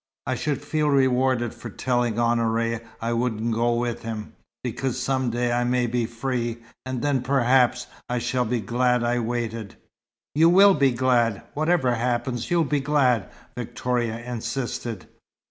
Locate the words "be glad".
8.45-9.03, 10.73-11.43, 12.63-13.29